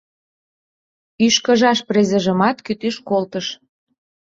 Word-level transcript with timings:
—Ӱшкыжаш 1.25 1.79
презыжымат 1.87 2.57
кӱтӱш 2.65 2.95
колтыш. 3.09 3.47